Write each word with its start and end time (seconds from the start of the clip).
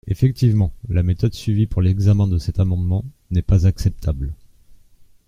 Effectivement, 0.07 0.73
la 0.89 1.03
méthode 1.03 1.35
suivie 1.35 1.67
pour 1.67 1.83
l’examen 1.83 2.27
de 2.27 2.39
cet 2.39 2.59
amendement 2.59 3.05
n’est 3.29 3.43
pas 3.43 3.67
acceptable. 3.67 4.33